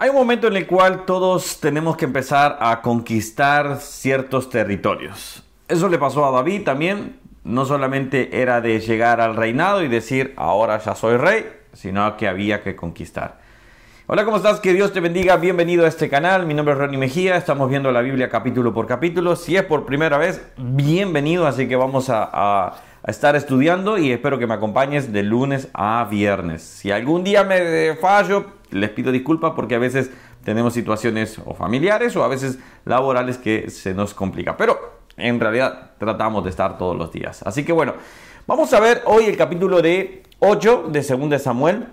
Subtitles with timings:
[0.00, 5.42] Hay un momento en el cual todos tenemos que empezar a conquistar ciertos territorios.
[5.66, 7.18] Eso le pasó a David también.
[7.42, 12.28] No solamente era de llegar al reinado y decir, ahora ya soy rey, sino que
[12.28, 13.40] había que conquistar.
[14.06, 14.60] Hola, ¿cómo estás?
[14.60, 15.36] Que Dios te bendiga.
[15.36, 16.46] Bienvenido a este canal.
[16.46, 17.36] Mi nombre es Ronnie Mejía.
[17.36, 19.34] Estamos viendo la Biblia capítulo por capítulo.
[19.34, 21.44] Si es por primera vez, bienvenido.
[21.44, 26.06] Así que vamos a, a estar estudiando y espero que me acompañes de lunes a
[26.08, 26.62] viernes.
[26.62, 30.10] Si algún día me fallo, les pido disculpas porque a veces
[30.44, 34.56] tenemos situaciones o familiares o a veces laborales que se nos complica.
[34.56, 37.42] Pero en realidad tratamos de estar todos los días.
[37.44, 37.94] Así que bueno,
[38.46, 41.86] vamos a ver hoy el capítulo de 8 de 2 de Samuel.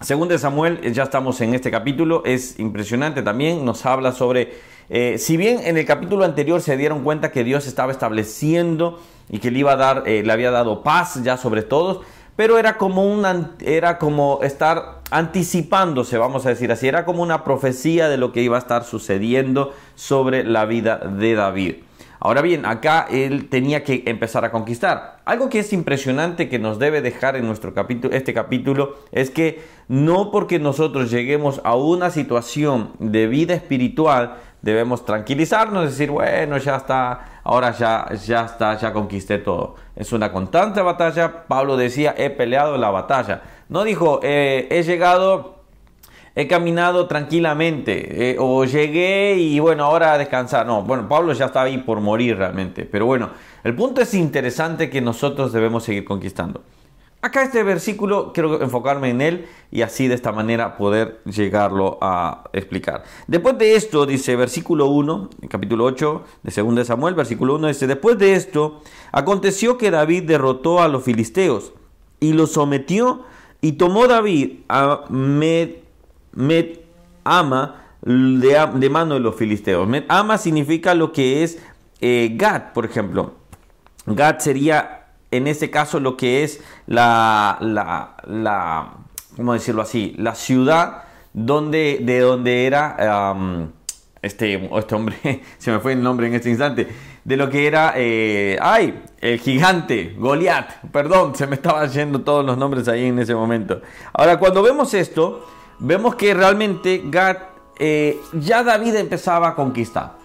[0.00, 4.52] Según Samuel, ya estamos en este capítulo, es impresionante también, nos habla sobre,
[4.88, 9.40] eh, si bien en el capítulo anterior se dieron cuenta que Dios estaba estableciendo y
[9.40, 12.02] que le iba a dar, eh, le había dado paz ya sobre todos,
[12.38, 17.42] pero era como, una, era como estar anticipándose, vamos a decir así, era como una
[17.42, 21.74] profecía de lo que iba a estar sucediendo sobre la vida de David.
[22.20, 25.18] Ahora bien, acá él tenía que empezar a conquistar.
[25.24, 29.60] Algo que es impresionante que nos debe dejar en nuestro capítulo, este capítulo es que
[29.88, 36.76] no porque nosotros lleguemos a una situación de vida espiritual debemos tranquilizarnos, decir, bueno, ya
[36.76, 39.76] está, ahora ya, ya está, ya conquisté todo.
[39.94, 41.44] Es una constante batalla.
[41.46, 43.42] Pablo decía, he peleado la batalla.
[43.68, 45.62] No dijo, eh, he llegado,
[46.34, 50.66] he caminado tranquilamente, eh, o llegué y bueno, ahora a descansar.
[50.66, 52.84] No, bueno, Pablo ya está ahí por morir realmente.
[52.84, 53.30] Pero bueno,
[53.64, 56.62] el punto es interesante que nosotros debemos seguir conquistando.
[57.20, 62.44] Acá este versículo quiero enfocarme en él y así de esta manera poder llegarlo a
[62.52, 63.02] explicar.
[63.26, 67.88] Después de esto, dice versículo 1, capítulo 8 de 2 de Samuel, versículo 1 dice,
[67.88, 71.72] después de esto, aconteció que David derrotó a los filisteos
[72.20, 73.24] y los sometió
[73.60, 75.70] y tomó David a Med,
[77.24, 79.88] Ama de, mano de los filisteos.
[79.88, 81.58] Med Ama significa lo que es
[82.00, 83.34] eh, Gad, por ejemplo.
[84.06, 84.97] Gad sería
[85.30, 88.92] en este caso lo que es la, la, la
[89.36, 90.14] ¿cómo decirlo así?
[90.18, 92.96] La ciudad donde, de donde era
[94.22, 96.88] este, este hombre, se me fue el nombre en este instante,
[97.24, 102.44] de lo que era, eh, ay, el gigante, Goliat, perdón, se me estaban yendo todos
[102.44, 103.80] los nombres ahí en ese momento.
[104.12, 105.46] Ahora, cuando vemos esto,
[105.78, 107.36] vemos que realmente Gad,
[107.78, 110.16] eh, ya David empezaba a conquistar.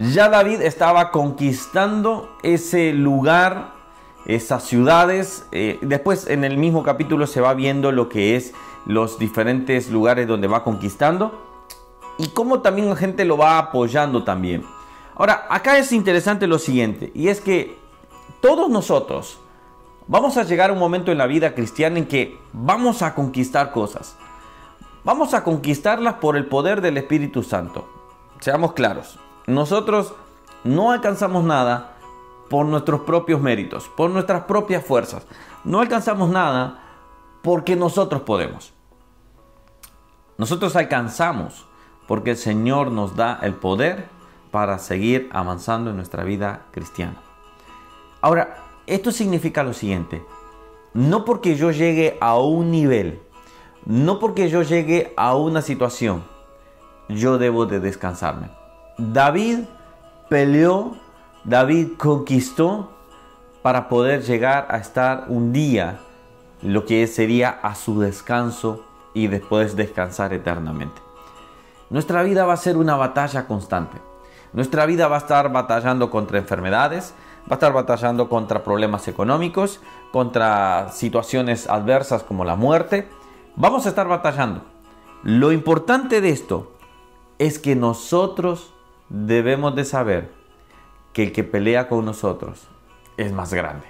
[0.00, 3.73] Ya David estaba conquistando ese lugar
[4.26, 5.46] esas ciudades.
[5.52, 8.54] Eh, después en el mismo capítulo se va viendo lo que es
[8.86, 11.32] los diferentes lugares donde va conquistando
[12.18, 14.64] y cómo también la gente lo va apoyando también.
[15.16, 17.78] Ahora, acá es interesante lo siguiente, y es que
[18.40, 19.38] todos nosotros
[20.08, 23.70] vamos a llegar a un momento en la vida cristiana en que vamos a conquistar
[23.70, 24.16] cosas.
[25.04, 27.88] Vamos a conquistarlas por el poder del Espíritu Santo.
[28.40, 30.14] Seamos claros, nosotros
[30.64, 31.93] no alcanzamos nada
[32.48, 35.26] por nuestros propios méritos, por nuestras propias fuerzas.
[35.64, 36.80] No alcanzamos nada
[37.42, 38.72] porque nosotros podemos.
[40.36, 41.66] Nosotros alcanzamos
[42.06, 44.08] porque el Señor nos da el poder
[44.50, 47.16] para seguir avanzando en nuestra vida cristiana.
[48.20, 48.56] Ahora,
[48.86, 50.24] esto significa lo siguiente.
[50.92, 53.20] No porque yo llegue a un nivel,
[53.84, 56.24] no porque yo llegue a una situación,
[57.08, 58.48] yo debo de descansarme.
[58.96, 59.60] David
[60.28, 60.96] peleó
[61.44, 62.90] David conquistó
[63.60, 66.00] para poder llegar a estar un día,
[66.62, 68.82] lo que sería a su descanso
[69.12, 71.02] y después descansar eternamente.
[71.90, 73.98] Nuestra vida va a ser una batalla constante.
[74.54, 77.12] Nuestra vida va a estar batallando contra enfermedades,
[77.42, 79.80] va a estar batallando contra problemas económicos,
[80.12, 83.06] contra situaciones adversas como la muerte.
[83.54, 84.62] Vamos a estar batallando.
[85.22, 86.72] Lo importante de esto
[87.38, 88.72] es que nosotros
[89.10, 90.43] debemos de saber
[91.14, 92.68] que el que pelea con nosotros
[93.16, 93.86] es más grande.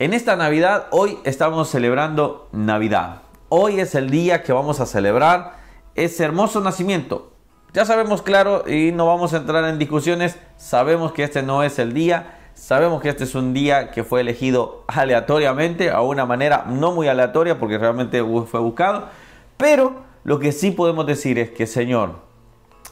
[0.00, 3.22] En esta Navidad, hoy estamos celebrando Navidad.
[3.48, 5.54] Hoy es el día que vamos a celebrar
[5.94, 7.32] ese hermoso nacimiento.
[7.72, 11.78] Ya sabemos claro y no vamos a entrar en discusiones, sabemos que este no es
[11.78, 16.64] el día, sabemos que este es un día que fue elegido aleatoriamente, a una manera
[16.66, 19.08] no muy aleatoria porque realmente fue buscado,
[19.56, 22.16] pero lo que sí podemos decir es que Señor,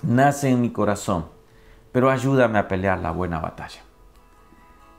[0.02, 1.35] nace en mi corazón
[1.96, 3.80] pero ayúdame a pelear la buena batalla.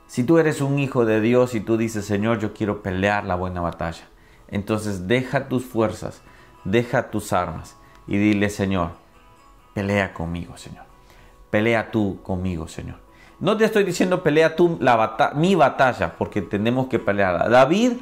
[0.08, 3.36] Si tú eres un hijo de Dios y tú dices, Señor, yo quiero pelear la
[3.36, 4.02] buena batalla,
[4.48, 6.22] entonces deja tus fuerzas,
[6.64, 7.76] deja tus armas
[8.08, 8.90] y dile, Señor,
[9.74, 10.86] pelea conmigo, Señor.
[11.50, 12.96] Pelea tú conmigo, Señor.
[13.38, 17.48] No te estoy diciendo pelea tú la mi batalla, porque tenemos que pelearla.
[17.48, 17.92] David,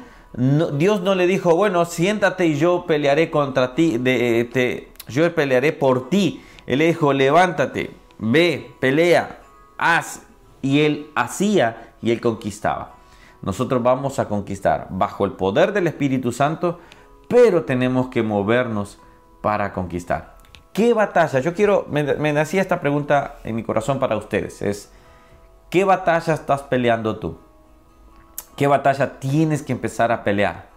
[0.73, 6.09] Dios no le dijo, bueno, siéntate y yo pelearé contra ti, de, yo pelearé por
[6.09, 6.41] ti.
[6.65, 9.39] Él dijo, levántate, ve, pelea,
[9.77, 10.23] haz.
[10.61, 12.95] Y él hacía y él conquistaba.
[13.41, 16.79] Nosotros vamos a conquistar bajo el poder del Espíritu Santo,
[17.27, 18.99] pero tenemos que movernos
[19.41, 20.37] para conquistar.
[20.73, 21.39] ¿Qué batalla?
[21.39, 24.61] Yo quiero, me, me esta pregunta en mi corazón para ustedes.
[24.61, 24.91] Es,
[25.69, 27.37] ¿qué batalla estás peleando tú?
[28.55, 30.69] ¿Qué batalla tienes que empezar a pelear?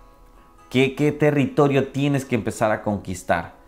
[0.69, 3.60] ¿Qué, ¿Qué territorio tienes que empezar a conquistar?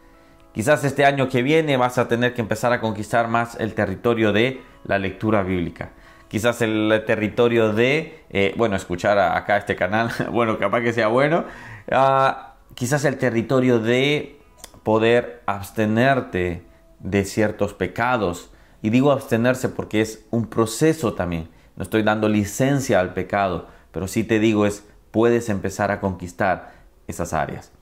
[0.52, 4.32] Quizás este año que viene vas a tener que empezar a conquistar más el territorio
[4.32, 5.92] de la lectura bíblica.
[6.28, 11.44] Quizás el territorio de, eh, bueno, escuchar acá este canal, bueno, capaz que sea bueno.
[11.90, 14.38] Ah, quizás el territorio de
[14.82, 16.62] poder abstenerte
[17.00, 18.50] de ciertos pecados.
[18.82, 21.48] Y digo abstenerse porque es un proceso también.
[21.76, 26.72] No estoy dando licencia al pecado, pero sí te digo es, puedes empezar a conquistar
[27.06, 27.72] esas áreas.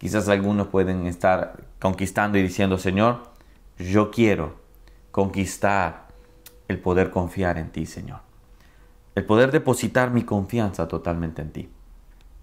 [0.00, 3.20] Quizás algunos pueden estar conquistando y diciendo, Señor,
[3.78, 4.54] yo quiero
[5.10, 6.08] conquistar
[6.68, 8.20] el poder confiar en ti, Señor.
[9.14, 11.68] El poder depositar mi confianza totalmente en ti.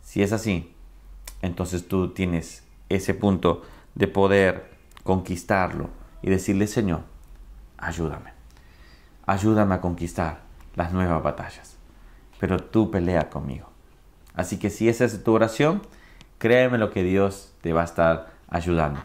[0.04, 0.76] Si es así,
[1.42, 3.64] entonces tú tienes ese punto
[3.96, 4.70] de poder
[5.04, 5.90] conquistarlo
[6.22, 7.02] y decirle, Señor,
[7.80, 8.34] ayúdame.
[9.26, 10.42] Ayúdame a conquistar
[10.76, 11.76] las nuevas batallas.
[12.40, 13.68] Pero tú pelea conmigo.
[14.36, 15.82] Así que si esa es tu oración,
[16.38, 19.02] créeme lo que Dios te va a estar ayudando.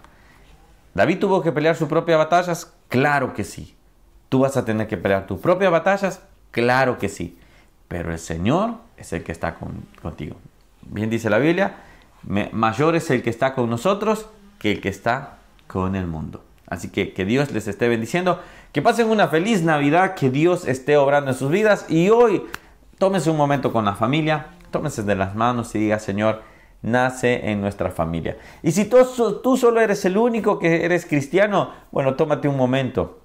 [0.94, 2.72] ¿David tuvo que pelear sus propias batallas?
[2.88, 3.74] Claro que sí.
[4.28, 6.22] ¿Tú vas a tener que pelear tus propias batallas?
[6.50, 7.38] Claro que sí.
[7.88, 9.56] Pero el Señor es el que está
[10.00, 10.36] contigo.
[10.82, 11.76] Bien dice la Biblia,
[12.52, 14.26] mayor es el que está con nosotros
[14.58, 16.44] que el que está con el mundo.
[16.66, 18.40] Así que que Dios les esté bendiciendo,
[18.72, 22.44] que pasen una feliz Navidad, que Dios esté obrando en sus vidas y hoy
[22.98, 26.42] tómese un momento con la familia, tómese de las manos y diga, Señor,
[26.82, 28.36] nace en nuestra familia.
[28.62, 33.20] Y si tú, solo eres el único que eres cristiano, bueno, tómate un momento,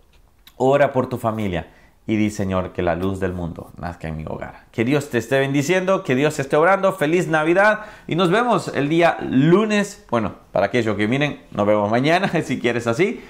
[0.56, 1.68] ora por tu familia
[2.06, 4.65] y di, Señor, que la luz del mundo nazca en mi hogar.
[4.71, 6.94] Que Dios te esté bendiciendo, que Dios esté obrando.
[6.94, 10.06] Feliz Navidad y nos vemos el día lunes.
[10.09, 13.21] Bueno, para aquellos que miren, nos vemos mañana, si quieres así,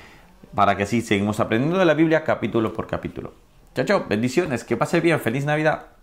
[0.54, 3.34] para que así seguimos aprendiendo de la Biblia capítulo por capítulo.
[3.74, 5.97] Chao, chao, bendiciones, que pase bien, feliz Navidad.